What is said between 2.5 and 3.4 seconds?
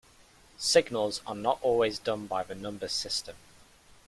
number system.